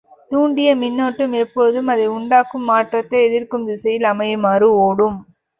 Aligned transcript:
தூண்டிய 0.31 0.69
மின்னோட்டம் 0.75 1.33
எப்பொழுதும் 1.41 1.91
அதை 1.93 2.07
உண்டாக்கும் 2.15 2.65
மாற்றத்தை 2.71 3.19
எதிர்க்கும் 3.27 3.67
திசையில் 3.69 4.11
அமையுமாறு 4.13 4.69
ஒடும். 4.81 5.19